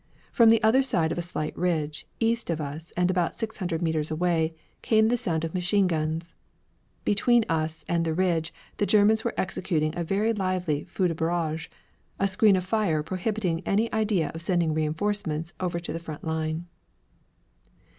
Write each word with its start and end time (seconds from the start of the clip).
From 0.31 0.49
the 0.49 0.63
other 0.63 0.81
side 0.81 1.11
of 1.11 1.19
a 1.19 1.21
slight 1.21 1.55
ridge, 1.55 2.07
east 2.19 2.49
of 2.49 2.59
us 2.59 2.91
and 2.97 3.11
about 3.11 3.35
six 3.35 3.57
hundred 3.57 3.83
metres 3.83 4.09
away, 4.09 4.55
came 4.81 5.09
the 5.09 5.15
sound 5.15 5.43
of 5.43 5.53
machine 5.53 5.85
guns. 5.85 6.33
Between 7.05 7.45
us 7.47 7.85
and 7.87 8.03
the 8.03 8.15
ridge 8.15 8.51
the 8.77 8.87
Germans 8.87 9.23
were 9.23 9.35
executing 9.37 9.95
a 9.95 10.03
very 10.03 10.33
lively 10.33 10.85
feu 10.85 11.07
de 11.07 11.13
barrage, 11.13 11.67
a 12.17 12.27
screen 12.27 12.55
of 12.55 12.65
fire 12.65 13.03
prohibiting 13.03 13.61
any 13.63 13.93
idea 13.93 14.31
of 14.33 14.41
sending 14.41 14.73
reinforcements 14.73 15.53
over 15.59 15.79
to 15.79 15.93
the 15.93 15.99
front 15.99 16.23
line. 16.23 16.65